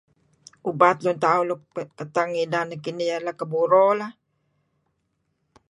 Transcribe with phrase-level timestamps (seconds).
[0.69, 1.61] Ubat lun tauh nuk
[1.97, 4.13] kateng inan nekinih iah iyeh Keburo lah.